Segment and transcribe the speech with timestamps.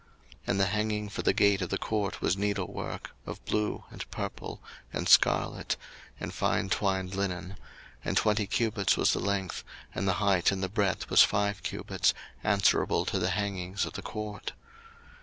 [0.01, 0.09] 02:038:018
[0.47, 4.59] And the hanging for the gate of the court was needlework, of blue, and purple,
[4.91, 5.77] and scarlet,
[6.19, 7.55] and fine twined linen:
[8.03, 12.15] and twenty cubits was the length, and the height in the breadth was five cubits,
[12.43, 14.53] answerable to the hangings of the court.